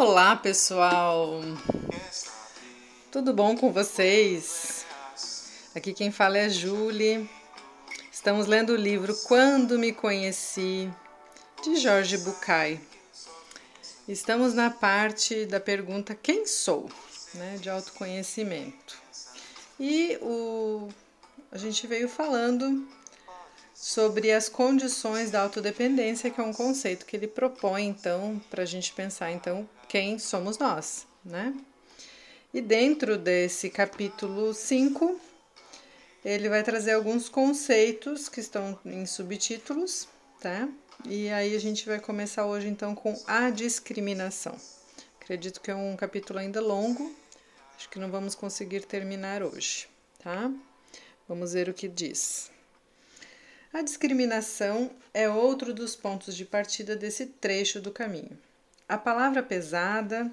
Olá, 0.00 0.36
pessoal! 0.36 1.40
Tudo 3.10 3.32
bom 3.34 3.56
com 3.56 3.72
vocês? 3.72 4.86
Aqui 5.74 5.92
quem 5.92 6.12
fala 6.12 6.38
é 6.38 6.44
a 6.44 6.48
Julie. 6.48 7.28
Estamos 8.12 8.46
lendo 8.46 8.74
o 8.74 8.76
livro 8.76 9.12
Quando 9.26 9.76
Me 9.76 9.92
Conheci, 9.92 10.88
de 11.64 11.74
Jorge 11.78 12.16
Bucay. 12.18 12.80
Estamos 14.06 14.54
na 14.54 14.70
parte 14.70 15.44
da 15.46 15.58
pergunta 15.58 16.14
Quem 16.14 16.46
sou? 16.46 16.88
Né, 17.34 17.58
de 17.60 17.68
autoconhecimento. 17.68 18.96
E 19.80 20.16
o, 20.22 20.88
a 21.50 21.58
gente 21.58 21.88
veio 21.88 22.08
falando 22.08 22.86
sobre 23.74 24.30
as 24.30 24.48
condições 24.48 25.32
da 25.32 25.42
autodependência, 25.42 26.30
que 26.30 26.40
é 26.40 26.44
um 26.44 26.52
conceito 26.52 27.04
que 27.04 27.16
ele 27.16 27.26
propõe, 27.26 27.86
então, 27.86 28.40
para 28.48 28.62
a 28.62 28.66
gente 28.66 28.92
pensar, 28.92 29.32
então, 29.32 29.68
quem 29.88 30.18
somos 30.18 30.58
nós, 30.58 31.06
né? 31.24 31.54
E 32.52 32.60
dentro 32.60 33.16
desse 33.16 33.70
capítulo 33.70 34.52
5, 34.54 35.20
ele 36.24 36.48
vai 36.48 36.62
trazer 36.62 36.92
alguns 36.92 37.28
conceitos 37.28 38.28
que 38.28 38.40
estão 38.40 38.78
em 38.84 39.06
subtítulos, 39.06 40.08
tá? 40.40 40.68
E 41.06 41.28
aí 41.30 41.54
a 41.54 41.60
gente 41.60 41.86
vai 41.86 42.00
começar 42.00 42.46
hoje, 42.46 42.68
então, 42.68 42.94
com 42.94 43.14
a 43.26 43.50
discriminação. 43.50 44.56
Acredito 45.20 45.60
que 45.60 45.70
é 45.70 45.74
um 45.74 45.96
capítulo 45.96 46.38
ainda 46.38 46.60
longo, 46.60 47.14
acho 47.76 47.88
que 47.88 47.98
não 47.98 48.10
vamos 48.10 48.34
conseguir 48.34 48.84
terminar 48.86 49.42
hoje, 49.42 49.86
tá? 50.18 50.50
Vamos 51.28 51.52
ver 51.52 51.68
o 51.68 51.74
que 51.74 51.86
diz. 51.86 52.50
A 53.72 53.82
discriminação 53.82 54.90
é 55.12 55.28
outro 55.28 55.74
dos 55.74 55.94
pontos 55.94 56.34
de 56.34 56.44
partida 56.44 56.96
desse 56.96 57.26
trecho 57.26 57.80
do 57.80 57.92
caminho. 57.92 58.38
A 58.88 58.96
palavra 58.96 59.42
pesada, 59.42 60.32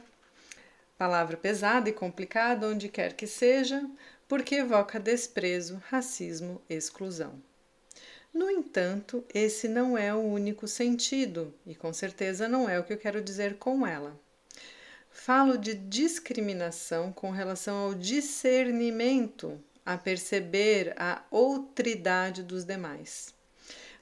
palavra 0.97 1.35
pesada 1.35 1.89
e 1.89 1.91
complicada 1.91 2.65
onde 2.65 2.87
quer 2.87 3.11
que 3.11 3.27
seja, 3.27 3.85
porque 4.29 4.55
evoca 4.55 4.97
desprezo, 4.97 5.83
racismo, 5.89 6.61
exclusão. 6.69 7.33
No 8.33 8.49
entanto, 8.49 9.25
esse 9.33 9.67
não 9.67 9.97
é 9.97 10.13
o 10.13 10.21
único 10.21 10.69
sentido, 10.69 11.53
e 11.67 11.75
com 11.75 11.91
certeza 11.91 12.47
não 12.47 12.69
é 12.69 12.79
o 12.79 12.85
que 12.85 12.93
eu 12.93 12.97
quero 12.97 13.21
dizer 13.21 13.57
com 13.57 13.85
ela. 13.85 14.17
Falo 15.09 15.57
de 15.57 15.73
discriminação 15.73 17.11
com 17.11 17.31
relação 17.31 17.75
ao 17.75 17.93
discernimento, 17.93 19.61
a 19.85 19.97
perceber 19.97 20.93
a 20.95 21.21
outridade 21.29 22.41
dos 22.41 22.63
demais. 22.63 23.34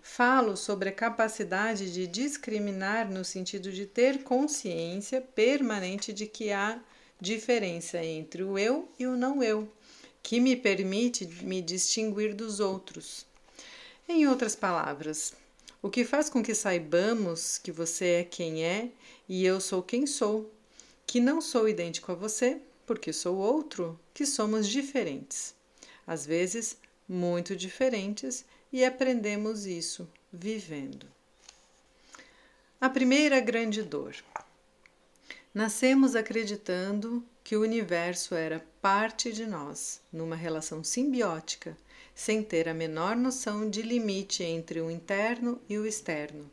Falo 0.03 0.55
sobre 0.55 0.89
a 0.89 0.91
capacidade 0.91 1.91
de 1.91 2.05
discriminar 2.05 3.09
no 3.09 3.25
sentido 3.25 3.71
de 3.71 3.87
ter 3.87 4.21
consciência 4.21 5.21
permanente 5.21 6.13
de 6.13 6.27
que 6.27 6.51
há 6.51 6.79
diferença 7.19 8.03
entre 8.03 8.43
o 8.43 8.59
eu 8.59 8.87
e 8.99 9.07
o 9.07 9.15
não 9.15 9.41
eu, 9.41 9.67
que 10.21 10.39
me 10.39 10.55
permite 10.55 11.25
me 11.43 11.61
distinguir 11.61 12.35
dos 12.35 12.59
outros. 12.59 13.25
Em 14.07 14.27
outras 14.27 14.55
palavras, 14.55 15.33
o 15.81 15.89
que 15.89 16.03
faz 16.03 16.29
com 16.29 16.43
que 16.43 16.53
saibamos 16.53 17.57
que 17.57 17.71
você 17.71 18.05
é 18.05 18.23
quem 18.23 18.63
é 18.63 18.89
e 19.27 19.43
eu 19.45 19.59
sou 19.59 19.81
quem 19.81 20.05
sou, 20.05 20.53
que 21.07 21.19
não 21.19 21.41
sou 21.41 21.67
idêntico 21.67 22.11
a 22.11 22.15
você, 22.15 22.59
porque 22.85 23.11
sou 23.11 23.37
outro, 23.37 23.97
que 24.13 24.25
somos 24.25 24.67
diferentes 24.67 25.55
às 26.05 26.25
vezes 26.25 26.77
muito 27.07 27.55
diferentes, 27.55 28.45
e 28.73 28.83
aprendemos 28.83 29.67
isso 29.67 30.09
vivendo. 30.31 31.05
A 32.81 32.89
primeira 32.89 33.39
grande 33.39 33.83
dor. 33.83 34.15
Nascemos 35.53 36.15
acreditando 36.15 37.23
que 37.43 37.55
o 37.55 37.61
universo 37.61 38.33
era 38.33 38.65
parte 38.81 39.31
de 39.31 39.45
nós, 39.45 40.01
numa 40.11 40.35
relação 40.35 40.83
simbiótica, 40.83 41.77
sem 42.15 42.41
ter 42.41 42.67
a 42.67 42.73
menor 42.73 43.15
noção 43.15 43.69
de 43.69 43.83
limite 43.83 44.43
entre 44.43 44.81
o 44.81 44.89
interno 44.89 45.61
e 45.69 45.77
o 45.77 45.85
externo. 45.85 46.49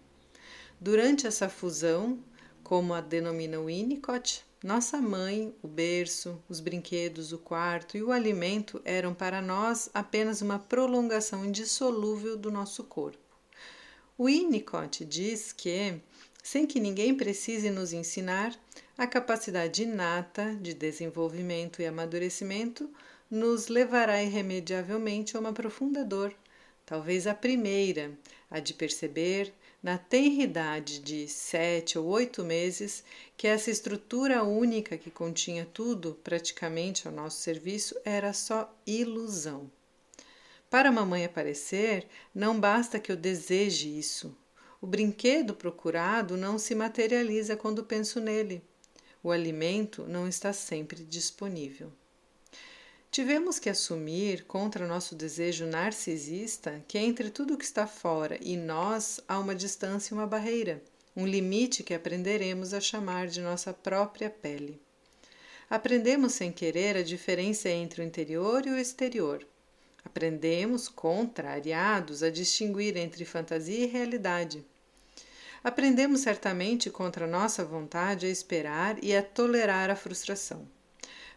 Durante 0.78 1.26
essa 1.26 1.48
fusão, 1.48 2.22
como 2.62 2.92
a 2.92 3.00
denomina 3.00 3.58
Winnicott, 3.58 4.44
nossa 4.62 5.00
mãe, 5.00 5.54
o 5.62 5.68
berço, 5.68 6.38
os 6.46 6.60
brinquedos, 6.60 7.32
o 7.32 7.38
quarto 7.38 7.96
e 7.96 8.02
o 8.02 8.12
alimento 8.12 8.80
eram 8.84 9.14
para 9.14 9.40
nós 9.40 9.88
apenas 9.94 10.42
uma 10.42 10.58
prolongação 10.58 11.46
indissolúvel 11.46 12.36
do 12.36 12.50
nosso 12.50 12.84
corpo. 12.84 13.18
O 14.18 14.26
Winnicott 14.26 15.02
diz 15.06 15.50
que, 15.50 15.98
sem 16.42 16.66
que 16.66 16.78
ninguém 16.78 17.14
precise 17.14 17.70
nos 17.70 17.94
ensinar, 17.94 18.54
a 18.98 19.06
capacidade 19.06 19.84
inata 19.84 20.54
de 20.60 20.74
desenvolvimento 20.74 21.80
e 21.80 21.86
amadurecimento 21.86 22.90
nos 23.30 23.68
levará 23.68 24.22
irremediavelmente 24.22 25.38
a 25.38 25.40
uma 25.40 25.54
profunda 25.54 26.04
dor, 26.04 26.34
talvez 26.84 27.26
a 27.26 27.32
primeira, 27.32 28.12
a 28.50 28.60
de 28.60 28.74
perceber, 28.74 29.54
na 29.82 29.96
tenridade 29.96 30.98
de 30.98 31.26
sete 31.26 31.98
ou 31.98 32.06
oito 32.06 32.44
meses, 32.44 33.02
que 33.36 33.46
essa 33.46 33.70
estrutura 33.70 34.44
única 34.44 34.98
que 34.98 35.10
continha 35.10 35.66
tudo 35.72 36.18
praticamente 36.22 37.08
ao 37.08 37.14
nosso 37.14 37.38
serviço 37.38 37.96
era 38.04 38.32
só 38.32 38.74
ilusão. 38.86 39.70
Para 40.68 40.90
a 40.90 40.92
mamãe 40.92 41.24
aparecer, 41.24 42.06
não 42.34 42.60
basta 42.60 43.00
que 43.00 43.10
eu 43.10 43.16
deseje 43.16 43.98
isso. 43.98 44.36
O 44.80 44.86
brinquedo 44.86 45.54
procurado 45.54 46.36
não 46.36 46.58
se 46.58 46.74
materializa 46.74 47.56
quando 47.56 47.84
penso 47.84 48.20
nele. 48.20 48.62
O 49.22 49.30
alimento 49.30 50.04
não 50.06 50.28
está 50.28 50.52
sempre 50.52 51.04
disponível. 51.04 51.92
Tivemos 53.10 53.58
que 53.58 53.68
assumir, 53.68 54.44
contra 54.44 54.86
nosso 54.86 55.16
desejo 55.16 55.66
narcisista, 55.66 56.80
que 56.86 56.96
entre 56.96 57.28
tudo 57.28 57.58
que 57.58 57.64
está 57.64 57.84
fora 57.84 58.38
e 58.40 58.56
nós 58.56 59.18
há 59.26 59.36
uma 59.36 59.52
distância 59.52 60.14
e 60.14 60.16
uma 60.16 60.28
barreira, 60.28 60.80
um 61.16 61.26
limite 61.26 61.82
que 61.82 61.92
aprenderemos 61.92 62.72
a 62.72 62.80
chamar 62.80 63.26
de 63.26 63.40
nossa 63.40 63.72
própria 63.72 64.30
pele. 64.30 64.80
Aprendemos 65.68 66.34
sem 66.34 66.52
querer 66.52 66.96
a 66.96 67.02
diferença 67.02 67.68
entre 67.68 68.00
o 68.00 68.04
interior 68.04 68.64
e 68.64 68.70
o 68.70 68.78
exterior. 68.78 69.44
Aprendemos, 70.04 70.88
contrariados, 70.88 72.22
a 72.22 72.30
distinguir 72.30 72.96
entre 72.96 73.24
fantasia 73.24 73.86
e 73.86 73.88
realidade. 73.88 74.64
Aprendemos 75.64 76.20
certamente 76.20 76.88
contra 76.88 77.26
nossa 77.26 77.64
vontade 77.64 78.26
a 78.26 78.30
esperar 78.30 79.02
e 79.02 79.16
a 79.16 79.20
tolerar 79.20 79.90
a 79.90 79.96
frustração. 79.96 80.64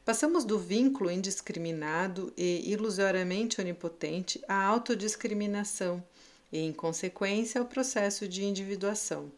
Passamos 0.05 0.43
do 0.43 0.59
vínculo 0.59 1.09
indiscriminado 1.09 2.33
e 2.35 2.69
ilusoriamente 2.69 3.61
onipotente 3.61 4.43
à 4.49 4.61
autodiscriminação 4.61 6.03
e, 6.51 6.59
em 6.59 6.73
consequência, 6.73 7.61
ao 7.61 7.67
processo 7.67 8.27
de 8.27 8.43
individuação. 8.43 9.31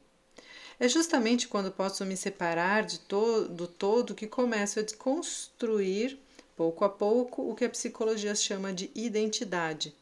É 0.80 0.90
justamente 0.90 1.48
quando 1.48 1.72
posso 1.72 2.04
me 2.04 2.18
separar 2.18 2.84
de 2.84 3.00
to 3.02 3.48
do 3.48 3.68
todo 3.68 4.16
que 4.16 4.26
começo 4.26 4.80
a 4.80 4.82
desconstruir, 4.82 6.18
pouco 6.56 6.84
a 6.84 6.90
pouco, 6.90 7.48
o 7.48 7.54
que 7.54 7.66
a 7.66 7.70
psicologia 7.70 8.34
chama 8.34 8.74
de 8.74 8.90
identidade, 8.96 9.96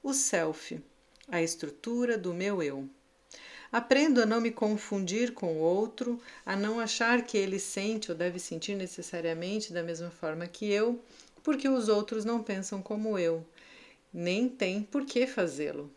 o 0.00 0.14
self, 0.14 0.80
a 1.26 1.42
estrutura 1.42 2.16
do 2.16 2.32
meu 2.32 2.62
eu. 2.62 2.88
Aprendo 3.74 4.22
a 4.22 4.24
não 4.24 4.40
me 4.40 4.52
confundir 4.52 5.34
com 5.34 5.54
o 5.54 5.58
outro, 5.58 6.22
a 6.46 6.54
não 6.54 6.78
achar 6.78 7.26
que 7.26 7.36
ele 7.36 7.58
sente 7.58 8.12
ou 8.12 8.16
deve 8.16 8.38
sentir 8.38 8.76
necessariamente 8.76 9.72
da 9.72 9.82
mesma 9.82 10.12
forma 10.12 10.46
que 10.46 10.70
eu, 10.70 11.02
porque 11.42 11.68
os 11.68 11.88
outros 11.88 12.24
não 12.24 12.40
pensam 12.40 12.80
como 12.80 13.18
eu, 13.18 13.44
nem 14.12 14.48
tem 14.48 14.80
por 14.80 15.04
que 15.04 15.26
fazê-lo. 15.26 15.90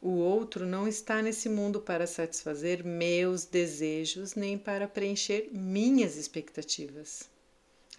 O 0.00 0.10
outro 0.10 0.64
não 0.64 0.86
está 0.86 1.20
nesse 1.20 1.48
mundo 1.48 1.80
para 1.80 2.06
satisfazer 2.06 2.84
meus 2.84 3.44
desejos 3.44 4.36
nem 4.36 4.56
para 4.56 4.86
preencher 4.86 5.48
minhas 5.50 6.14
expectativas. 6.14 7.28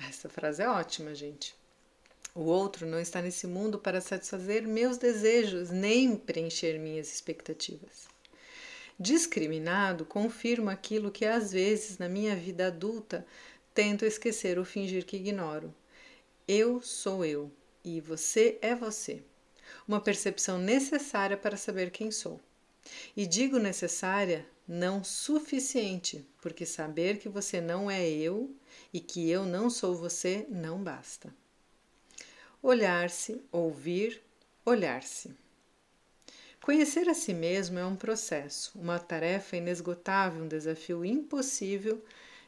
Essa 0.07 0.29
frase 0.29 0.63
é 0.63 0.69
ótima, 0.69 1.13
gente. 1.13 1.53
O 2.33 2.44
outro 2.44 2.88
não 2.88 3.01
está 3.01 3.21
nesse 3.21 3.47
mundo 3.47 3.77
para 3.77 3.99
satisfazer 3.99 4.65
meus 4.65 4.97
desejos 4.97 5.71
nem 5.71 6.15
preencher 6.15 6.79
minhas 6.79 7.13
expectativas. 7.13 8.07
Discriminado 8.99 10.03
confirma 10.03 10.73
aquilo 10.73 11.09
que 11.09 11.23
às 11.23 11.53
vezes 11.53 11.97
na 11.97 12.09
minha 12.09 12.35
vida 12.35 12.67
adulta 12.67 13.25
tento 13.73 14.03
esquecer 14.03 14.59
ou 14.59 14.65
fingir 14.65 15.05
que 15.05 15.15
ignoro. 15.15 15.73
Eu 16.45 16.81
sou 16.81 17.23
eu 17.23 17.49
e 17.81 18.01
você 18.01 18.57
é 18.61 18.75
você. 18.75 19.23
Uma 19.87 20.01
percepção 20.01 20.57
necessária 20.57 21.37
para 21.37 21.55
saber 21.55 21.91
quem 21.91 22.11
sou. 22.11 22.41
E 23.15 23.25
digo 23.25 23.57
necessária, 23.57 24.45
não 24.67 25.01
suficiente, 25.01 26.25
porque 26.41 26.65
saber 26.65 27.19
que 27.19 27.29
você 27.29 27.61
não 27.61 27.89
é 27.89 28.05
eu 28.05 28.53
e 28.93 28.99
que 28.99 29.29
eu 29.29 29.45
não 29.45 29.69
sou 29.69 29.95
você 29.95 30.45
não 30.49 30.83
basta. 30.83 31.33
Olhar-se, 32.61 33.41
ouvir, 33.49 34.21
olhar-se. 34.65 35.33
Conhecer 36.61 37.07
a 37.09 37.13
si 37.13 37.33
mesmo 37.33 37.79
é 37.79 37.85
um 37.85 37.95
processo, 37.95 38.71
uma 38.75 39.00
tarefa 39.00 39.57
inesgotável, 39.57 40.44
um 40.44 40.47
desafio 40.47 41.03
impossível 41.03 42.03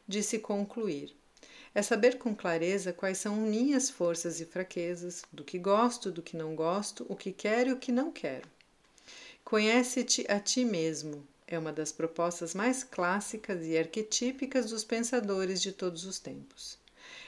de 0.06 0.22
se 0.22 0.38
concluir. 0.38 1.14
É 1.74 1.82
saber 1.82 2.18
com 2.18 2.34
clareza 2.34 2.92
quais 2.92 3.18
são 3.18 3.36
minhas 3.36 3.88
forças 3.88 4.40
e 4.40 4.44
fraquezas, 4.44 5.22
do 5.32 5.42
que 5.42 5.58
gosto, 5.58 6.10
do 6.10 6.22
que 6.22 6.36
não 6.36 6.54
gosto, 6.54 7.06
o 7.08 7.16
que 7.16 7.32
quero 7.32 7.70
e 7.70 7.72
o 7.72 7.78
que 7.78 7.90
não 7.90 8.12
quero. 8.12 8.48
Conhece-te 9.44 10.24
a 10.28 10.38
ti 10.38 10.64
mesmo 10.64 11.26
é 11.54 11.58
uma 11.58 11.72
das 11.72 11.92
propostas 11.92 12.54
mais 12.54 12.82
clássicas 12.82 13.66
e 13.66 13.76
arquetípicas 13.76 14.70
dos 14.70 14.84
pensadores 14.84 15.60
de 15.60 15.70
todos 15.70 16.06
os 16.06 16.18
tempos. 16.18 16.78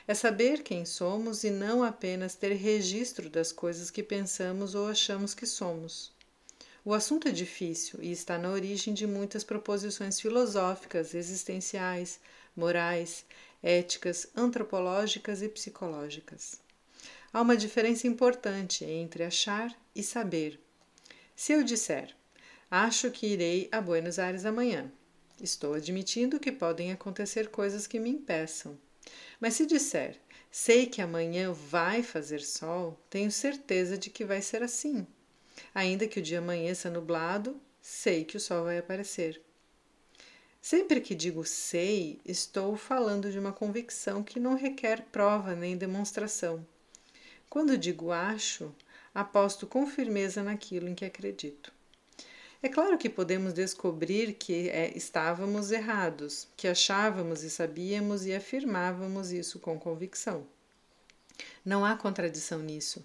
É 0.09 0.15
saber 0.15 0.63
quem 0.63 0.87
somos 0.87 1.45
e 1.45 1.51
não 1.51 1.83
apenas 1.83 2.35
ter 2.35 2.55
registro 2.55 3.29
das 3.29 3.53
coisas 3.53 3.91
que 3.91 4.03
pensamos 4.03 4.75
ou 4.75 4.89
achamos 4.89 5.35
que 5.35 5.45
somos. 5.45 6.11
O 6.87 6.93
assunto 6.93 7.27
é 7.27 7.31
difícil 7.31 7.99
e 8.03 8.13
está 8.13 8.37
na 8.37 8.51
origem 8.51 8.93
de 8.93 9.07
muitas 9.07 9.43
proposições 9.43 10.21
filosóficas, 10.21 11.15
existenciais, 11.15 12.21
morais, 12.55 13.25
éticas, 13.63 14.29
antropológicas 14.37 15.41
e 15.41 15.49
psicológicas. 15.49 16.61
Há 17.33 17.41
uma 17.41 17.57
diferença 17.57 18.07
importante 18.07 18.85
entre 18.85 19.25
achar 19.25 19.75
e 19.95 20.03
saber. 20.03 20.61
Se 21.35 21.55
eu 21.55 21.65
disser, 21.65 22.15
acho 22.71 23.11
que 23.11 23.29
irei 23.29 23.67
a 23.73 23.81
Buenos 23.81 24.19
Aires 24.19 24.45
amanhã, 24.45 24.93
estou 25.41 25.73
admitindo 25.73 26.39
que 26.39 26.53
podem 26.53 26.93
acontecer 26.93 27.49
coisas 27.49 27.87
que 27.87 27.99
me 27.99 28.11
impeçam. 28.11 28.79
Mas 29.41 29.55
se 29.55 29.65
disser, 29.65 30.21
sei 30.51 30.85
que 30.85 31.01
amanhã 31.01 31.51
vai 31.51 32.03
fazer 32.03 32.43
sol, 32.43 33.01
tenho 33.09 33.33
certeza 33.33 33.97
de 33.97 34.11
que 34.11 34.23
vai 34.23 34.43
ser 34.43 34.63
assim. 34.63 35.07
Ainda 35.75 36.07
que 36.07 36.21
o 36.21 36.23
dia 36.23 36.39
amanheça 36.39 36.89
nublado, 36.89 37.61
sei 37.83 38.25
que 38.25 38.37
o 38.37 38.41
sol 38.41 38.65
vai 38.65 38.79
aparecer. 38.79 39.43
Sempre 40.63 41.01
que 41.01 41.15
digo 41.15 41.45
sei, 41.45 42.21
estou 42.25 42.77
falando 42.77 43.31
de 43.31 43.39
uma 43.39 43.53
convicção 43.53 44.23
que 44.23 44.41
não 44.41 44.55
requer 44.55 45.03
prova 45.13 45.55
nem 45.55 45.77
demonstração. 45.77 46.65
Quando 47.51 47.77
digo 47.77 48.11
acho, 48.13 48.75
aposto 49.15 49.67
com 49.67 49.87
firmeza 49.87 50.43
naquilo 50.43 50.89
em 50.89 50.95
que 50.95 51.05
acredito. 51.05 51.73
É 52.63 52.69
claro 52.71 52.97
que 52.97 53.11
podemos 53.11 53.53
descobrir 53.53 54.33
que 54.33 54.71
é, 54.71 54.97
estávamos 54.97 55.71
errados, 55.71 56.49
que 56.57 56.67
achávamos 56.67 57.43
e 57.43 57.51
sabíamos 57.51 58.25
e 58.25 58.35
afirmávamos 58.35 59.33
isso 59.33 59.59
com 59.59 59.79
convicção. 59.79 60.47
Não 61.63 61.85
há 61.85 61.95
contradição 61.95 62.61
nisso. 62.61 63.05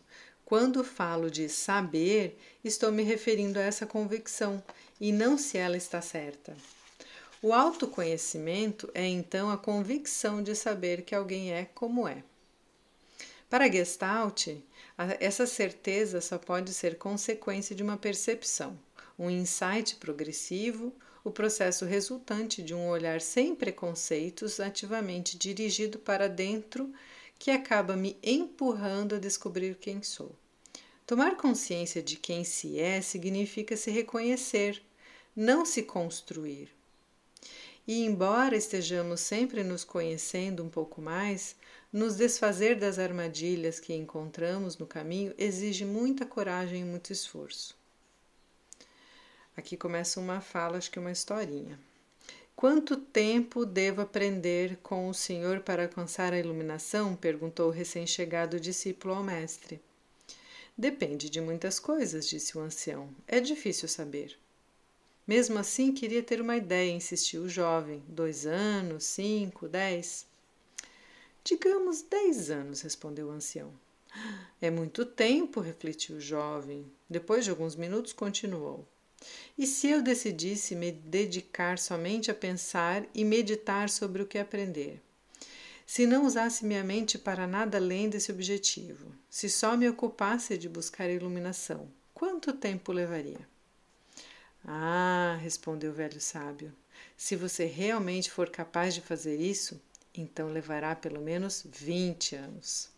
Quando 0.50 0.84
falo 0.84 1.30
de 1.30 1.48
saber, 1.48 2.36
estou 2.64 2.92
me 2.92 3.04
referindo 3.04 3.60
a 3.60 3.62
essa 3.62 3.86
convicção 3.86 4.64
e 5.00 5.12
não 5.12 5.38
se 5.38 5.60
ela 5.60 5.78
está 5.78 6.02
certa. 6.02 6.58
O 7.40 7.54
autoconhecimento 7.54 8.90
é 8.96 9.06
então 9.06 9.52
a 9.52 9.60
convicção 9.60 10.42
de 10.42 10.56
saber 10.56 11.04
que 11.04 11.14
alguém 11.14 11.54
é 11.54 11.66
como 11.66 12.08
é. 12.08 12.24
Para 13.48 13.72
Gestalt, 13.72 14.48
essa 15.20 15.46
certeza 15.46 16.20
só 16.20 16.40
pode 16.40 16.74
ser 16.74 16.98
consequência 16.98 17.76
de 17.76 17.84
uma 17.84 17.96
percepção, 17.96 18.76
um 19.20 19.30
insight 19.30 19.98
progressivo, 19.98 20.92
o 21.24 21.30
processo 21.30 21.86
resultante 21.86 22.64
de 22.64 22.74
um 22.74 22.90
olhar 22.90 23.22
sem 23.22 23.54
preconceitos, 23.54 24.60
ativamente 24.60 25.38
dirigido 25.38 26.00
para 26.00 26.28
dentro, 26.28 26.92
que 27.38 27.52
acaba 27.52 27.96
me 27.96 28.18
empurrando 28.24 29.16
a 29.16 29.20
descobrir 29.20 29.76
quem 29.76 30.04
sou. 30.04 30.36
Tomar 31.10 31.38
consciência 31.38 32.04
de 32.04 32.18
quem 32.18 32.44
se 32.44 32.80
é 32.80 33.02
significa 33.02 33.76
se 33.76 33.90
reconhecer, 33.90 34.80
não 35.36 35.66
se 35.66 35.82
construir. 35.82 36.70
E 37.88 38.06
embora 38.06 38.56
estejamos 38.56 39.20
sempre 39.20 39.64
nos 39.64 39.84
conhecendo 39.84 40.64
um 40.64 40.70
pouco 40.70 41.02
mais, 41.02 41.56
nos 41.92 42.16
desfazer 42.16 42.76
das 42.76 43.00
armadilhas 43.00 43.80
que 43.80 43.92
encontramos 43.92 44.78
no 44.78 44.86
caminho 44.86 45.34
exige 45.36 45.84
muita 45.84 46.28
coragem 46.28 46.82
e 46.82 46.86
muito 46.86 47.12
esforço. 47.12 47.76
Aqui 49.58 49.76
começa 49.76 50.20
uma 50.20 50.42
fala, 50.42 50.78
acho 50.78 50.92
que 50.92 51.00
uma 51.00 51.12
historinha. 51.12 51.80
Quanto 52.56 52.96
tempo 52.96 53.66
devo 53.66 54.02
aprender 54.02 54.78
com 54.84 55.10
o 55.10 55.14
Senhor 55.16 55.62
para 55.62 55.86
alcançar 55.86 56.34
a 56.34 56.40
iluminação? 56.40 57.16
perguntou 57.16 57.70
o 57.70 57.74
recém-chegado 57.74 58.60
discípulo 58.60 59.16
ao 59.16 59.24
mestre. 59.24 59.82
Depende 60.80 61.30
de 61.30 61.42
muitas 61.42 61.78
coisas, 61.78 62.26
disse 62.26 62.58
o 62.58 62.62
ancião. 62.62 63.10
É 63.28 63.42
difícil 63.42 63.90
saber. 63.90 64.40
Mesmo 65.28 65.60
assim, 65.60 65.92
queria 65.92 66.24
ter 66.24 66.40
uma 66.40 66.56
ideia, 66.56 66.90
insistiu 66.90 67.42
o 67.42 67.50
jovem. 67.50 68.02
Dois 68.08 68.46
anos, 68.46 69.04
cinco, 69.04 69.68
dez. 69.68 70.26
Digamos 71.44 72.02
dez 72.04 72.50
anos, 72.50 72.80
respondeu 72.80 73.28
o 73.28 73.32
ancião. 73.32 73.74
É 74.62 74.72
muito 74.72 75.06
tempo, 75.06 75.60
refletiu 75.60 76.16
o 76.16 76.22
jovem. 76.22 76.90
Depois 77.10 77.44
de 77.44 77.52
alguns 77.52 77.76
minutos, 77.76 78.14
continuou. 78.14 78.88
E 79.58 79.68
se 79.68 79.90
eu 79.90 80.02
decidisse 80.02 80.78
me 80.78 80.94
dedicar 80.94 81.78
somente 81.78 82.32
a 82.32 82.34
pensar 82.34 83.06
e 83.14 83.26
meditar 83.26 83.90
sobre 83.90 84.24
o 84.24 84.26
que 84.26 84.38
aprender? 84.38 85.02
Se 85.92 86.06
não 86.06 86.24
usasse 86.24 86.68
minha 86.68 86.84
mente 86.84 87.18
para 87.18 87.48
nada 87.48 87.80
além 87.80 88.08
desse 88.10 88.32
objetivo, 88.32 89.12
se 89.28 89.50
só 89.50 89.76
me 89.76 89.90
ocupasse 89.90 90.56
de 90.56 90.70
buscar 90.70 91.10
iluminação, 91.10 91.90
quanto 92.14 92.54
tempo 92.54 92.92
levaria? 92.92 93.40
Ah, 94.64 95.36
respondeu 95.42 95.90
o 95.90 95.94
velho 95.96 96.22
sábio, 96.22 96.72
se 97.18 97.36
você 97.36 97.66
realmente 97.66 98.30
for 98.30 98.52
capaz 98.52 98.94
de 98.94 99.02
fazer 99.02 99.38
isso, 99.38 99.82
então 100.14 100.54
levará 100.54 100.96
pelo 100.96 101.22
menos 101.22 101.66
20 101.68 102.36
anos. 102.36 102.92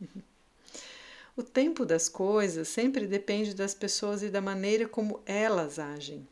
o 1.36 1.44
tempo 1.44 1.86
das 1.86 2.08
coisas 2.08 2.66
sempre 2.66 3.06
depende 3.06 3.54
das 3.54 3.72
pessoas 3.72 4.20
e 4.20 4.28
da 4.28 4.40
maneira 4.40 4.88
como 4.88 5.22
elas 5.26 5.78
agem. 5.78 6.26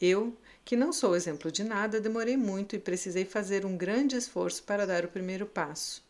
Eu, 0.00 0.36
que 0.64 0.76
não 0.76 0.92
sou 0.92 1.14
exemplo 1.14 1.52
de 1.52 1.62
nada, 1.62 2.00
demorei 2.00 2.36
muito 2.36 2.74
e 2.74 2.78
precisei 2.78 3.24
fazer 3.24 3.66
um 3.66 3.76
grande 3.76 4.16
esforço 4.16 4.62
para 4.62 4.86
dar 4.86 5.04
o 5.04 5.08
primeiro 5.08 5.44
passo. 5.44 6.02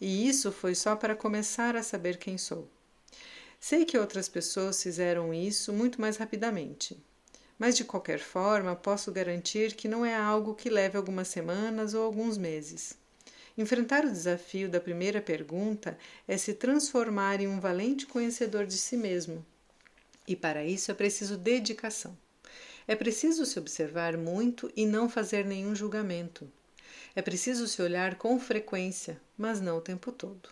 E 0.00 0.28
isso 0.28 0.52
foi 0.52 0.74
só 0.74 0.94
para 0.94 1.16
começar 1.16 1.74
a 1.74 1.82
saber 1.82 2.16
quem 2.16 2.38
sou. 2.38 2.68
Sei 3.58 3.84
que 3.84 3.98
outras 3.98 4.28
pessoas 4.28 4.80
fizeram 4.82 5.34
isso 5.34 5.72
muito 5.72 6.00
mais 6.00 6.16
rapidamente. 6.18 6.96
Mas 7.58 7.76
de 7.76 7.84
qualquer 7.84 8.18
forma, 8.18 8.76
posso 8.76 9.10
garantir 9.10 9.74
que 9.74 9.88
não 9.88 10.04
é 10.04 10.14
algo 10.14 10.54
que 10.54 10.68
leve 10.68 10.96
algumas 10.96 11.28
semanas 11.28 11.94
ou 11.94 12.04
alguns 12.04 12.36
meses. 12.36 12.94
Enfrentar 13.56 14.04
o 14.04 14.10
desafio 14.10 14.68
da 14.68 14.78
primeira 14.78 15.20
pergunta 15.20 15.98
é 16.28 16.36
se 16.36 16.52
transformar 16.52 17.40
em 17.40 17.48
um 17.48 17.58
valente 17.58 18.06
conhecedor 18.06 18.66
de 18.66 18.76
si 18.76 18.96
mesmo. 18.96 19.44
E 20.28 20.36
para 20.36 20.64
isso 20.64 20.90
é 20.90 20.94
preciso 20.94 21.38
dedicação. 21.38 22.16
É 22.86 22.94
preciso 22.94 23.44
se 23.44 23.58
observar 23.58 24.16
muito 24.16 24.70
e 24.76 24.86
não 24.86 25.08
fazer 25.08 25.44
nenhum 25.44 25.74
julgamento. 25.74 26.50
É 27.14 27.22
preciso 27.22 27.66
se 27.66 27.82
olhar 27.82 28.16
com 28.16 28.38
frequência, 28.38 29.20
mas 29.36 29.60
não 29.60 29.78
o 29.78 29.80
tempo 29.80 30.12
todo. 30.12 30.48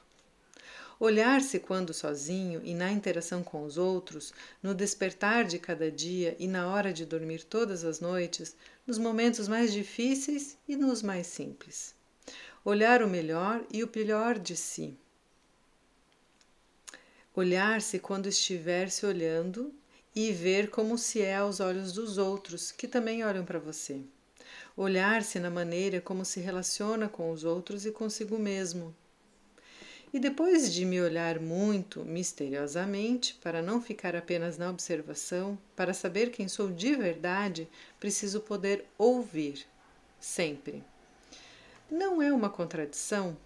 Olhar-se 0.98 1.58
quando 1.58 1.92
sozinho 1.92 2.60
e 2.64 2.72
na 2.74 2.90
interação 2.90 3.42
com 3.42 3.64
os 3.64 3.76
outros, 3.76 4.32
no 4.62 4.74
despertar 4.74 5.44
de 5.44 5.58
cada 5.58 5.90
dia 5.90 6.36
e 6.38 6.46
na 6.46 6.68
hora 6.68 6.92
de 6.92 7.04
dormir 7.04 7.44
todas 7.44 7.84
as 7.84 8.00
noites, 8.00 8.56
nos 8.86 8.98
momentos 8.98 9.48
mais 9.48 9.72
difíceis 9.72 10.56
e 10.68 10.76
nos 10.76 11.02
mais 11.02 11.26
simples 11.26 11.94
olhar 12.64 13.02
o 13.02 13.08
melhor 13.08 13.62
e 13.70 13.84
o 13.84 13.88
pior 13.88 14.38
de 14.38 14.56
si. 14.56 14.96
Olhar-se 17.34 17.98
quando 17.98 18.26
estiver 18.26 18.90
se 18.90 19.04
olhando 19.04 19.74
e 20.14 20.32
ver 20.32 20.70
como 20.70 20.96
se 20.96 21.20
é 21.20 21.36
aos 21.36 21.60
olhos 21.60 21.92
dos 21.92 22.18
outros, 22.18 22.70
que 22.70 22.86
também 22.86 23.24
olham 23.24 23.44
para 23.44 23.58
você. 23.58 24.00
Olhar-se 24.76 25.38
na 25.40 25.50
maneira 25.50 26.00
como 26.00 26.24
se 26.24 26.40
relaciona 26.40 27.08
com 27.08 27.30
os 27.30 27.44
outros 27.44 27.84
e 27.84 27.90
consigo 27.90 28.38
mesmo. 28.38 28.94
E 30.12 30.20
depois 30.20 30.72
de 30.72 30.84
me 30.84 31.00
olhar 31.00 31.40
muito 31.40 32.04
misteriosamente, 32.04 33.34
para 33.42 33.60
não 33.60 33.82
ficar 33.82 34.14
apenas 34.14 34.56
na 34.56 34.70
observação, 34.70 35.58
para 35.74 35.92
saber 35.92 36.30
quem 36.30 36.46
sou 36.46 36.70
de 36.70 36.94
verdade, 36.94 37.68
preciso 37.98 38.40
poder 38.40 38.84
ouvir, 38.96 39.66
sempre. 40.20 40.84
Não 41.90 42.22
é 42.22 42.32
uma 42.32 42.48
contradição? 42.48 43.36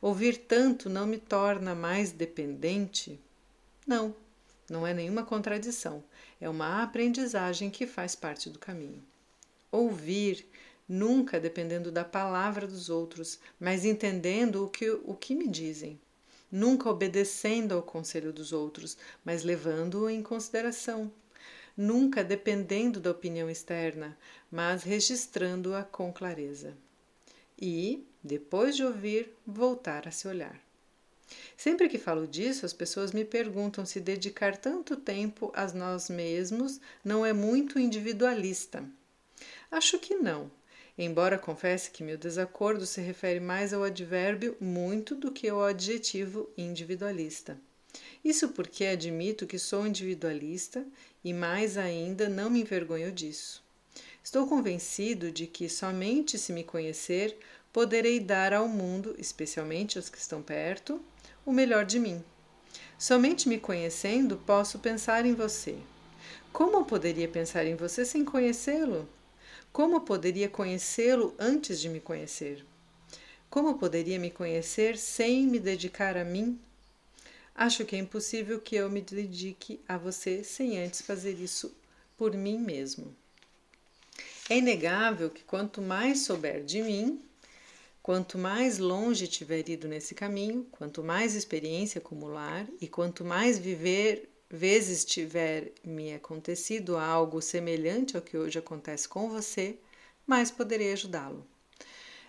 Ouvir 0.00 0.38
tanto 0.38 0.88
não 0.88 1.06
me 1.06 1.18
torna 1.18 1.74
mais 1.74 2.12
dependente? 2.12 3.20
Não, 3.86 4.14
não 4.70 4.86
é 4.86 4.94
nenhuma 4.94 5.24
contradição. 5.24 6.02
É 6.40 6.48
uma 6.48 6.82
aprendizagem 6.82 7.70
que 7.70 7.86
faz 7.86 8.14
parte 8.14 8.48
do 8.48 8.58
caminho. 8.58 9.02
Ouvir, 9.70 10.48
nunca 10.88 11.40
dependendo 11.40 11.92
da 11.92 12.04
palavra 12.04 12.66
dos 12.66 12.88
outros, 12.88 13.38
mas 13.58 13.84
entendendo 13.84 14.64
o 14.64 14.68
que, 14.70 14.90
o 14.90 15.14
que 15.14 15.34
me 15.34 15.48
dizem. 15.48 16.00
Nunca 16.50 16.88
obedecendo 16.88 17.74
ao 17.74 17.82
conselho 17.82 18.32
dos 18.32 18.52
outros, 18.52 18.96
mas 19.24 19.44
levando-o 19.44 20.08
em 20.08 20.22
consideração. 20.22 21.12
Nunca 21.76 22.24
dependendo 22.24 23.00
da 23.00 23.10
opinião 23.10 23.50
externa, 23.50 24.16
mas 24.50 24.84
registrando-a 24.84 25.82
com 25.84 26.12
clareza. 26.12 26.76
e, 27.60 28.06
depois 28.22 28.76
de 28.76 28.84
ouvir, 28.84 29.34
voltar 29.46 30.08
a 30.08 30.10
se 30.10 30.26
olhar. 30.28 30.69
Sempre 31.56 31.88
que 31.88 31.98
falo 31.98 32.26
disso, 32.26 32.64
as 32.64 32.72
pessoas 32.72 33.12
me 33.12 33.24
perguntam 33.24 33.84
se 33.84 34.00
dedicar 34.00 34.56
tanto 34.56 34.96
tempo 34.96 35.52
a 35.54 35.66
nós 35.68 36.08
mesmos 36.08 36.80
não 37.04 37.24
é 37.24 37.32
muito 37.32 37.78
individualista. 37.78 38.84
Acho 39.70 39.98
que 39.98 40.14
não, 40.14 40.50
embora 40.96 41.38
confesse 41.38 41.90
que 41.90 42.02
meu 42.02 42.16
desacordo 42.16 42.86
se 42.86 43.00
refere 43.00 43.40
mais 43.40 43.72
ao 43.72 43.84
advérbio 43.84 44.56
muito 44.60 45.14
do 45.14 45.30
que 45.30 45.48
ao 45.48 45.62
adjetivo 45.62 46.48
individualista. 46.56 47.58
Isso 48.24 48.48
porque 48.50 48.84
admito 48.86 49.46
que 49.46 49.58
sou 49.58 49.86
individualista 49.86 50.84
e, 51.24 51.32
mais 51.32 51.76
ainda, 51.76 52.28
não 52.28 52.50
me 52.50 52.60
envergonho 52.60 53.10
disso. 53.10 53.62
Estou 54.22 54.46
convencido 54.46 55.30
de 55.30 55.46
que 55.46 55.68
somente 55.68 56.38
se 56.38 56.52
me 56.52 56.62
conhecer 56.62 57.36
poderei 57.72 58.20
dar 58.20 58.52
ao 58.52 58.68
mundo, 58.68 59.14
especialmente 59.18 59.96
aos 59.96 60.08
que 60.08 60.18
estão 60.18 60.42
perto, 60.42 61.00
o 61.44 61.52
melhor 61.52 61.84
de 61.84 61.98
mim. 61.98 62.24
Somente 62.98 63.48
me 63.48 63.58
conhecendo 63.58 64.36
posso 64.36 64.78
pensar 64.78 65.24
em 65.24 65.34
você. 65.34 65.76
Como 66.52 66.84
poderia 66.84 67.28
pensar 67.28 67.64
em 67.64 67.76
você 67.76 68.04
sem 68.04 68.24
conhecê-lo? 68.24 69.08
Como 69.72 70.00
poderia 70.00 70.48
conhecê-lo 70.48 71.34
antes 71.38 71.80
de 71.80 71.88
me 71.88 72.00
conhecer? 72.00 72.64
Como 73.48 73.78
poderia 73.78 74.18
me 74.18 74.30
conhecer 74.30 74.96
sem 74.96 75.46
me 75.46 75.58
dedicar 75.58 76.16
a 76.16 76.24
mim? 76.24 76.58
Acho 77.54 77.84
que 77.84 77.96
é 77.96 77.98
impossível 77.98 78.60
que 78.60 78.76
eu 78.76 78.90
me 78.90 79.00
dedique 79.00 79.80
a 79.88 79.96
você 79.96 80.42
sem 80.42 80.78
antes 80.78 81.02
fazer 81.02 81.34
isso 81.34 81.74
por 82.16 82.34
mim 82.34 82.58
mesmo. 82.58 83.14
É 84.48 84.58
inegável 84.58 85.30
que 85.30 85.42
quanto 85.44 85.80
mais 85.80 86.20
souber 86.20 86.64
de 86.64 86.82
mim, 86.82 87.22
Quanto 88.02 88.38
mais 88.38 88.78
longe 88.78 89.28
tiver 89.28 89.68
ido 89.68 89.86
nesse 89.86 90.14
caminho, 90.14 90.66
quanto 90.70 91.02
mais 91.02 91.34
experiência 91.34 91.98
acumular 91.98 92.66
e 92.80 92.88
quanto 92.88 93.24
mais 93.24 93.58
viver 93.58 94.30
vezes 94.48 95.04
tiver 95.04 95.72
me 95.84 96.14
acontecido 96.14 96.96
algo 96.96 97.42
semelhante 97.42 98.16
ao 98.16 98.22
que 98.22 98.38
hoje 98.38 98.58
acontece 98.58 99.06
com 99.06 99.28
você, 99.28 99.78
mais 100.26 100.50
poderei 100.50 100.92
ajudá-lo. 100.92 101.46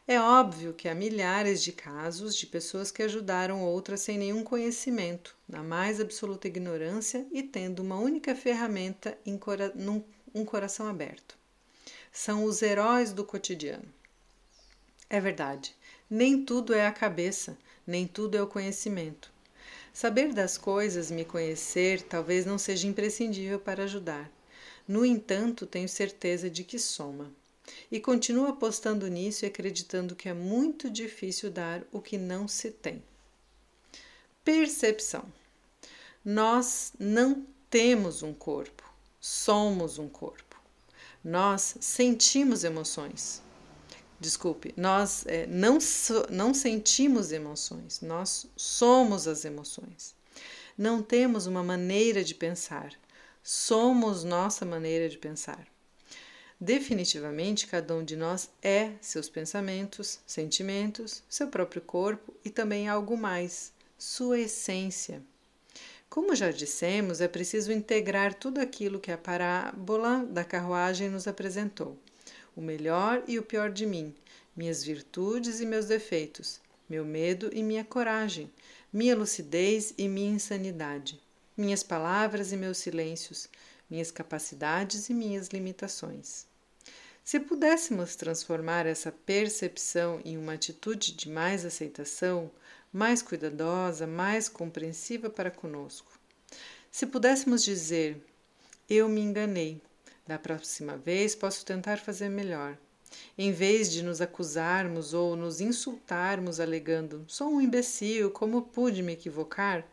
É 0.08 0.20
óbvio 0.20 0.74
que 0.74 0.90
há 0.90 0.94
milhares 0.94 1.64
de 1.64 1.72
casos 1.72 2.36
de 2.36 2.46
pessoas 2.46 2.92
que 2.92 3.02
ajudaram 3.02 3.64
outras 3.64 4.02
sem 4.02 4.18
nenhum 4.18 4.44
conhecimento, 4.44 5.36
na 5.48 5.64
mais 5.64 6.02
absoluta 6.02 6.48
ignorância 6.48 7.26
e 7.32 7.42
tendo 7.42 7.82
uma 7.82 7.98
única 7.98 8.36
ferramenta 8.36 9.18
em 9.26 9.40
um 10.34 10.44
coração 10.44 10.88
aberto. 10.88 11.38
São 12.12 12.44
os 12.44 12.62
heróis 12.62 13.14
do 13.14 13.24
cotidiano. 13.24 14.01
É 15.14 15.20
verdade, 15.20 15.76
nem 16.10 16.46
tudo 16.46 16.74
é 16.74 16.88
a 16.88 16.92
cabeça, 16.92 17.58
nem 17.86 18.08
tudo 18.08 18.38
é 18.38 18.42
o 18.42 18.48
conhecimento. 18.48 19.30
Saber 19.92 20.32
das 20.32 20.58
coisas, 20.58 21.12
me 21.12 21.26
conhecer, 21.26 22.02
talvez 22.04 22.46
não 22.46 22.58
seja 22.58 22.88
imprescindível 22.88 23.60
para 23.60 23.84
ajudar. 23.84 24.32
No 24.88 25.06
entanto, 25.06 25.66
tenho 25.66 25.90
certeza 25.90 26.50
de 26.50 26.64
que 26.64 26.80
soma. 26.80 27.30
E 27.92 28.00
continuo 28.00 28.48
apostando 28.48 29.06
nisso 29.10 29.44
e 29.44 29.48
acreditando 29.48 30.16
que 30.16 30.30
é 30.30 30.34
muito 30.34 30.90
difícil 30.90 31.52
dar 31.52 31.84
o 31.92 32.00
que 32.00 32.18
não 32.18 32.48
se 32.48 32.72
tem. 32.72 33.04
Percepção. 34.46 35.26
Nós 36.24 36.94
não 36.98 37.46
temos 37.70 38.24
um 38.24 38.34
corpo, 38.34 38.90
somos 39.20 40.00
um 40.00 40.08
corpo. 40.08 40.58
Nós 41.22 41.76
sentimos 41.82 42.64
emoções. 42.64 43.42
Desculpe, 44.22 44.72
nós 44.78 45.26
é, 45.26 45.48
não, 45.48 45.82
so, 45.82 46.28
não 46.30 46.54
sentimos 46.54 47.32
emoções, 47.32 48.02
nós 48.02 48.46
somos 48.56 49.28
as 49.28 49.46
emoções. 49.46 50.14
Não 50.78 51.02
temos 51.02 51.48
uma 51.48 51.64
maneira 51.64 52.24
de 52.24 52.36
pensar, 52.36 52.94
somos 53.42 54.24
nossa 54.24 54.64
maneira 54.64 55.10
de 55.10 55.18
pensar. 55.18 55.68
Definitivamente, 56.60 57.66
cada 57.66 57.96
um 57.96 58.04
de 58.04 58.16
nós 58.16 58.48
é 58.62 58.92
seus 59.02 59.28
pensamentos, 59.28 60.20
sentimentos, 60.28 61.24
seu 61.28 61.48
próprio 61.48 61.82
corpo 61.82 62.32
e 62.46 62.52
também 62.52 62.88
algo 62.88 63.18
mais, 63.18 63.74
sua 63.98 64.38
essência. 64.38 65.24
Como 66.08 66.36
já 66.36 66.52
dissemos, 66.52 67.22
é 67.22 67.28
preciso 67.28 67.72
integrar 67.72 68.36
tudo 68.36 68.60
aquilo 68.60 69.00
que 69.00 69.12
a 69.12 69.18
parábola 69.18 70.24
da 70.30 70.44
carruagem 70.44 71.10
nos 71.10 71.28
apresentou 71.28 71.98
o 72.62 72.64
melhor 72.64 73.24
e 73.28 73.40
o 73.40 73.44
pior 73.44 73.72
de 73.72 73.88
mim, 73.88 74.14
minhas 74.56 74.84
virtudes 74.84 75.60
e 75.60 75.66
meus 75.66 75.88
defeitos, 75.88 76.62
meu 76.88 77.04
medo 77.04 77.50
e 77.52 77.64
minha 77.64 77.84
coragem, 77.84 78.52
minha 78.94 79.16
lucidez 79.16 79.96
e 79.98 80.08
minha 80.08 80.36
insanidade, 80.36 81.20
minhas 81.58 81.82
palavras 81.82 82.52
e 82.52 82.58
meus 82.58 82.78
silêncios, 82.78 83.50
minhas 83.90 84.12
capacidades 84.12 85.10
e 85.10 85.14
minhas 85.14 85.48
limitações. 85.48 86.46
Se 87.24 87.40
pudéssemos 87.40 88.16
transformar 88.16 88.86
essa 88.86 89.12
percepção 89.12 90.22
em 90.24 90.38
uma 90.38 90.54
atitude 90.54 91.14
de 91.14 91.30
mais 91.30 91.66
aceitação, 91.66 92.52
mais 92.94 93.24
cuidadosa, 93.24 94.06
mais 94.06 94.48
compreensiva 94.48 95.32
para 95.32 95.50
conosco. 95.50 96.12
Se 96.92 97.08
pudéssemos 97.08 97.64
dizer: 97.64 98.24
Eu 98.90 99.10
me 99.10 99.22
enganei, 99.22 99.82
da 100.32 100.40
próxima 100.40 100.96
vez 100.96 101.36
posso 101.36 101.66
tentar 101.66 101.98
fazer 101.98 102.30
melhor. 102.30 102.78
Em 103.38 103.52
vez 103.52 103.92
de 103.92 104.02
nos 104.02 104.22
acusarmos 104.22 105.14
ou 105.14 105.36
nos 105.36 105.60
insultarmos 105.60 106.58
alegando 106.62 107.26
sou 107.28 107.50
um 107.50 107.60
imbecil, 107.60 108.32
como 108.32 108.62
pude 108.62 109.04
me 109.04 109.12
equivocar? 109.12 109.86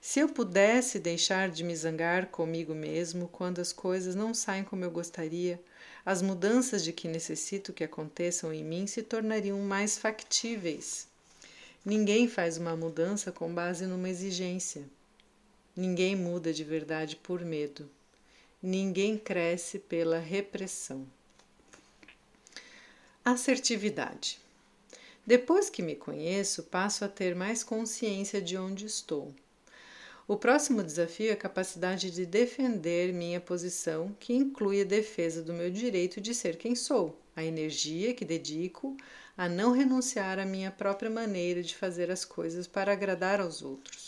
Se 0.00 0.20
eu 0.20 0.28
pudesse 0.28 1.00
deixar 1.00 1.50
de 1.50 1.64
me 1.64 1.74
zangar 1.74 2.26
comigo 2.26 2.76
mesmo 2.76 3.26
quando 3.26 3.58
as 3.58 3.72
coisas 3.72 4.14
não 4.14 4.32
saem 4.32 4.62
como 4.62 4.84
eu 4.84 4.90
gostaria, 4.90 5.60
as 6.06 6.22
mudanças 6.22 6.84
de 6.84 6.92
que 6.92 7.08
necessito 7.08 7.72
que 7.72 7.82
aconteçam 7.82 8.52
em 8.52 8.62
mim 8.62 8.86
se 8.86 9.02
tornariam 9.02 9.58
mais 9.58 9.98
factíveis. 9.98 11.08
Ninguém 11.84 12.28
faz 12.28 12.56
uma 12.56 12.76
mudança 12.76 13.32
com 13.32 13.52
base 13.52 13.84
numa 13.84 14.08
exigência. 14.08 14.84
Ninguém 15.74 16.14
muda 16.14 16.52
de 16.52 16.62
verdade 16.62 17.16
por 17.16 17.40
medo. 17.44 17.90
Ninguém 18.66 19.18
cresce 19.18 19.78
pela 19.78 20.18
repressão. 20.18 21.06
Assertividade. 23.22 24.40
Depois 25.26 25.68
que 25.68 25.82
me 25.82 25.94
conheço, 25.94 26.62
passo 26.62 27.04
a 27.04 27.08
ter 27.08 27.34
mais 27.34 27.62
consciência 27.62 28.40
de 28.40 28.56
onde 28.56 28.86
estou. 28.86 29.34
O 30.26 30.38
próximo 30.38 30.82
desafio 30.82 31.28
é 31.28 31.32
a 31.34 31.36
capacidade 31.36 32.10
de 32.10 32.24
defender 32.24 33.12
minha 33.12 33.38
posição, 33.38 34.16
que 34.18 34.32
inclui 34.32 34.80
a 34.80 34.84
defesa 34.84 35.42
do 35.42 35.52
meu 35.52 35.70
direito 35.70 36.18
de 36.18 36.34
ser 36.34 36.56
quem 36.56 36.74
sou, 36.74 37.20
a 37.36 37.44
energia 37.44 38.14
que 38.14 38.24
dedico 38.24 38.96
a 39.36 39.46
não 39.46 39.72
renunciar 39.72 40.38
à 40.38 40.46
minha 40.46 40.70
própria 40.70 41.10
maneira 41.10 41.62
de 41.62 41.76
fazer 41.76 42.10
as 42.10 42.24
coisas 42.24 42.66
para 42.66 42.94
agradar 42.94 43.42
aos 43.42 43.60
outros. 43.60 44.03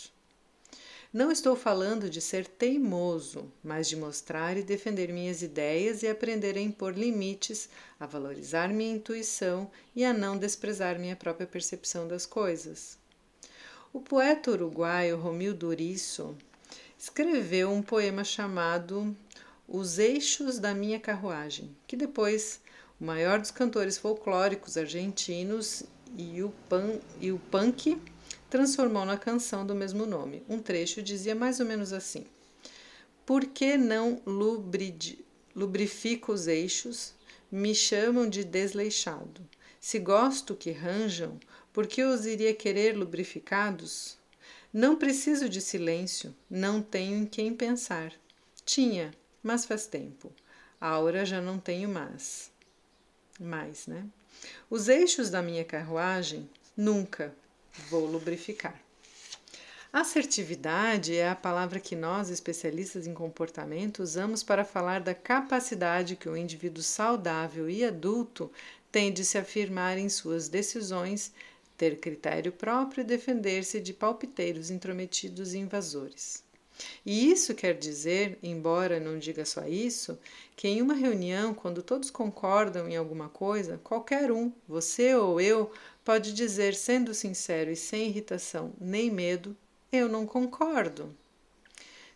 Não 1.13 1.31
estou 1.31 1.55
falando 1.55 2.09
de 2.09 2.19
ser 2.19 2.45
teimoso, 2.45 3.49
mas 3.63 3.87
de 3.87 3.95
mostrar 3.95 4.57
e 4.57 4.61
defender 4.61 5.11
minhas 5.13 5.41
ideias 5.41 6.03
e 6.03 6.07
aprender 6.07 6.57
a 6.57 6.61
impor 6.61 6.97
limites, 6.97 7.69
a 7.97 8.05
valorizar 8.05 8.67
minha 8.67 8.93
intuição 8.93 9.71
e 9.95 10.03
a 10.03 10.11
não 10.13 10.37
desprezar 10.37 10.99
minha 10.99 11.15
própria 11.15 11.47
percepção 11.47 12.09
das 12.09 12.25
coisas. 12.25 12.97
O 13.93 14.01
poeta 14.01 14.51
uruguaio 14.51 15.17
Romildo 15.17 15.73
Risso 15.73 16.35
escreveu 16.99 17.71
um 17.71 17.81
poema 17.81 18.25
chamado 18.25 19.15
Os 19.65 19.99
Eixos 19.99 20.59
da 20.59 20.73
Minha 20.73 20.99
Carruagem, 20.99 21.73
que 21.87 21.95
depois 21.95 22.59
o 22.99 23.05
maior 23.05 23.39
dos 23.39 23.49
cantores 23.49 23.97
folclóricos 23.97 24.75
argentinos 24.75 25.83
e 26.17 26.43
o, 26.43 26.49
pan, 26.67 26.99
e 27.21 27.31
o 27.31 27.39
punk 27.49 27.97
transformou 28.49 29.05
na 29.05 29.17
canção 29.17 29.65
do 29.65 29.75
mesmo 29.75 30.05
nome. 30.05 30.43
Um 30.47 30.59
trecho 30.59 31.01
dizia 31.01 31.35
mais 31.35 31.59
ou 31.59 31.65
menos 31.65 31.93
assim: 31.93 32.25
Por 33.25 33.45
que 33.45 33.77
não 33.77 34.21
lubrifico 35.55 36.31
os 36.31 36.47
eixos? 36.47 37.13
Me 37.49 37.73
chamam 37.73 38.29
de 38.29 38.43
desleixado. 38.43 39.41
Se 39.79 39.99
gosto 39.99 40.55
que 40.55 40.71
ranjam, 40.71 41.39
por 41.71 41.87
que 41.87 42.03
os 42.03 42.25
iria 42.25 42.53
querer 42.53 42.97
lubrificados? 42.97 44.17
Não 44.73 44.97
preciso 44.97 45.47
de 45.47 45.61
silêncio, 45.61 46.35
não 46.49 46.81
tenho 46.81 47.15
em 47.15 47.25
quem 47.25 47.55
pensar. 47.55 48.11
Tinha, 48.65 49.13
mas 49.41 49.63
faz 49.63 49.87
tempo. 49.87 50.33
Aura 50.79 51.25
já 51.25 51.39
não 51.39 51.57
tenho 51.57 51.87
mais. 51.87 52.51
Mais, 53.39 53.87
né? 53.87 54.05
Os 54.69 54.89
eixos 54.89 55.29
da 55.29 55.41
minha 55.41 55.63
carruagem 55.63 56.49
nunca 56.75 57.33
Vou 57.89 58.05
lubrificar. 58.05 58.79
Assertividade 59.91 61.15
é 61.15 61.29
a 61.29 61.35
palavra 61.35 61.79
que 61.79 61.95
nós, 61.95 62.29
especialistas 62.29 63.07
em 63.07 63.13
comportamento, 63.13 64.03
usamos 64.03 64.43
para 64.43 64.65
falar 64.65 64.99
da 64.99 65.15
capacidade 65.15 66.15
que 66.15 66.27
o 66.27 66.35
indivíduo 66.35 66.83
saudável 66.83 67.69
e 67.69 67.85
adulto 67.85 68.51
tem 68.91 69.13
de 69.13 69.23
se 69.23 69.37
afirmar 69.37 69.97
em 69.97 70.09
suas 70.09 70.49
decisões, 70.49 71.33
ter 71.77 71.99
critério 71.99 72.51
próprio 72.51 73.01
e 73.01 73.05
defender-se 73.05 73.79
de 73.79 73.93
palpiteiros 73.93 74.69
intrometidos 74.69 75.53
e 75.53 75.59
invasores. 75.59 76.46
E 77.05 77.31
isso 77.31 77.55
quer 77.55 77.73
dizer, 77.73 78.37
embora 78.41 78.99
não 78.99 79.17
diga 79.17 79.45
só 79.45 79.65
isso, 79.67 80.19
que 80.55 80.67
em 80.67 80.81
uma 80.81 80.93
reunião, 80.93 81.53
quando 81.53 81.81
todos 81.81 82.09
concordam 82.09 82.87
em 82.87 82.95
alguma 82.95 83.29
coisa, 83.29 83.79
qualquer 83.83 84.31
um, 84.31 84.51
você 84.67 85.15
ou 85.15 85.39
eu, 85.39 85.71
pode 86.03 86.33
dizer, 86.33 86.75
sendo 86.75 87.13
sincero 87.13 87.71
e 87.71 87.75
sem 87.75 88.07
irritação 88.07 88.73
nem 88.79 89.09
medo, 89.09 89.55
eu 89.91 90.07
não 90.07 90.25
concordo. 90.25 91.15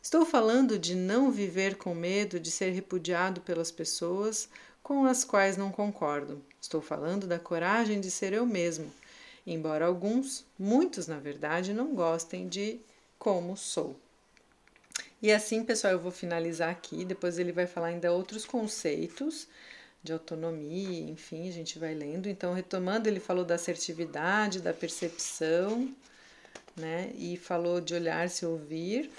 Estou 0.01 0.25
falando 0.25 0.79
de 0.79 0.95
não 0.95 1.31
viver 1.31 1.75
com 1.75 1.93
medo 1.93 2.39
de 2.39 2.49
ser 2.49 2.71
repudiado 2.71 3.39
pelas 3.41 3.71
pessoas 3.71 4.49
com 4.81 5.05
as 5.05 5.23
quais 5.23 5.57
não 5.57 5.71
concordo. 5.71 6.41
Estou 6.59 6.81
falando 6.81 7.27
da 7.27 7.37
coragem 7.37 8.01
de 8.01 8.09
ser 8.09 8.33
eu 8.33 8.45
mesmo, 8.45 8.91
embora 9.45 9.85
alguns, 9.85 10.43
muitos 10.57 11.07
na 11.07 11.19
verdade, 11.19 11.73
não 11.73 11.93
gostem 11.93 12.47
de 12.47 12.79
como 13.19 13.55
sou. 13.55 13.95
E 15.21 15.31
assim, 15.31 15.63
pessoal, 15.63 15.93
eu 15.93 15.99
vou 15.99 16.11
finalizar 16.11 16.69
aqui. 16.69 17.05
Depois 17.05 17.37
ele 17.37 17.51
vai 17.51 17.67
falar 17.67 17.87
ainda 17.87 18.11
outros 18.11 18.45
conceitos 18.45 19.47
de 20.03 20.11
autonomia, 20.11 21.11
enfim, 21.11 21.47
a 21.47 21.51
gente 21.51 21.77
vai 21.77 21.93
lendo. 21.93 22.27
Então, 22.27 22.53
retomando, 22.53 23.07
ele 23.07 23.19
falou 23.19 23.45
da 23.45 23.55
assertividade, 23.55 24.59
da 24.59 24.73
percepção, 24.73 25.93
né? 26.75 27.11
E 27.15 27.37
falou 27.37 27.79
de 27.79 27.93
olhar, 27.93 28.27
se 28.29 28.45
ouvir, 28.45 29.11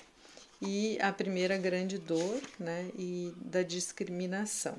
e 0.61 0.99
a 1.01 1.13
primeira 1.13 1.57
grande 1.57 1.99
dor, 1.99 2.41
né? 2.59 2.91
E 2.99 3.33
da 3.37 3.63
discriminação. 3.63 4.77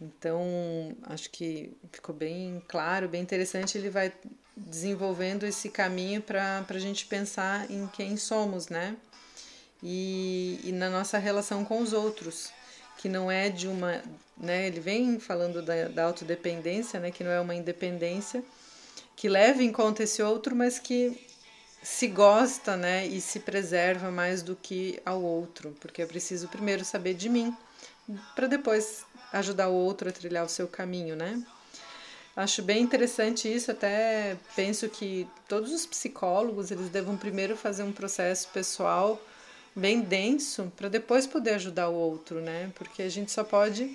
Então, 0.00 0.94
acho 1.04 1.30
que 1.30 1.72
ficou 1.90 2.14
bem 2.14 2.62
claro, 2.68 3.08
bem 3.08 3.22
interessante. 3.22 3.78
Ele 3.78 3.90
vai 3.90 4.12
desenvolvendo 4.56 5.44
esse 5.44 5.70
caminho 5.70 6.22
para 6.22 6.64
a 6.68 6.78
gente 6.78 7.06
pensar 7.06 7.68
em 7.70 7.86
quem 7.88 8.16
somos, 8.16 8.68
né? 8.68 8.96
E, 9.88 10.58
e 10.64 10.72
na 10.72 10.90
nossa 10.90 11.16
relação 11.16 11.64
com 11.64 11.80
os 11.80 11.92
outros, 11.92 12.50
que 12.98 13.08
não 13.08 13.30
é 13.30 13.48
de 13.48 13.68
uma. 13.68 14.02
Né, 14.36 14.66
ele 14.66 14.80
vem 14.80 15.20
falando 15.20 15.62
da, 15.62 15.86
da 15.86 16.04
autodependência, 16.04 16.98
né, 16.98 17.12
que 17.12 17.22
não 17.22 17.30
é 17.30 17.40
uma 17.40 17.54
independência, 17.54 18.42
que 19.14 19.28
leva 19.28 19.62
em 19.62 19.70
conta 19.70 20.02
esse 20.02 20.20
outro, 20.20 20.56
mas 20.56 20.80
que 20.80 21.24
se 21.80 22.08
gosta 22.08 22.76
né, 22.76 23.06
e 23.06 23.20
se 23.20 23.38
preserva 23.38 24.10
mais 24.10 24.42
do 24.42 24.56
que 24.56 25.00
ao 25.06 25.22
outro, 25.22 25.74
porque 25.80 26.02
eu 26.02 26.08
preciso 26.08 26.48
primeiro 26.48 26.84
saber 26.84 27.14
de 27.14 27.28
mim, 27.28 27.56
para 28.34 28.48
depois 28.48 29.04
ajudar 29.32 29.68
o 29.68 29.74
outro 29.74 30.08
a 30.08 30.12
trilhar 30.12 30.44
o 30.44 30.48
seu 30.48 30.66
caminho, 30.66 31.14
né? 31.14 31.40
Acho 32.34 32.60
bem 32.60 32.82
interessante 32.82 33.50
isso, 33.50 33.70
até 33.70 34.36
penso 34.56 34.88
que 34.88 35.28
todos 35.48 35.72
os 35.72 35.86
psicólogos, 35.86 36.72
eles 36.72 36.90
devam 36.90 37.16
primeiro 37.16 37.56
fazer 37.56 37.84
um 37.84 37.92
processo 37.92 38.48
pessoal 38.48 39.18
bem 39.76 40.00
denso 40.00 40.72
para 40.74 40.88
depois 40.88 41.26
poder 41.26 41.50
ajudar 41.54 41.90
o 41.90 41.94
outro, 41.94 42.40
né? 42.40 42.72
Porque 42.74 43.02
a 43.02 43.08
gente 43.10 43.30
só 43.30 43.44
pode 43.44 43.94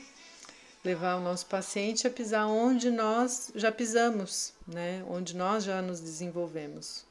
levar 0.85 1.15
o 1.15 1.21
nosso 1.21 1.47
paciente 1.47 2.05
a 2.05 2.09
pisar 2.09 2.45
onde 2.45 2.91
nós 2.91 3.51
já 3.55 3.71
pisamos, 3.71 4.53
né? 4.67 5.03
Onde 5.09 5.35
nós 5.35 5.63
já 5.63 5.81
nos 5.81 5.99
desenvolvemos. 5.99 7.03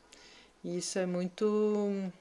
E 0.63 0.79
isso 0.79 0.99
é 0.99 1.07
muito 1.07 2.13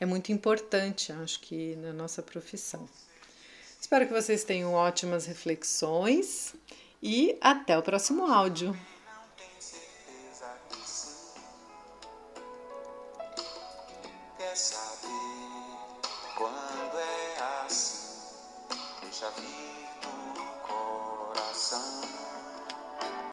é 0.00 0.06
muito 0.06 0.32
importante, 0.32 1.12
acho 1.12 1.40
que 1.40 1.76
na 1.76 1.92
nossa 1.92 2.22
profissão. 2.22 2.88
Espero 3.78 4.06
que 4.06 4.12
vocês 4.12 4.42
tenham 4.42 4.72
ótimas 4.72 5.26
reflexões 5.26 6.54
e 7.02 7.36
até 7.40 7.78
o 7.78 7.82
próximo 7.82 8.26
áudio. 8.26 8.76
saber 14.56 14.85
quando 19.18 19.75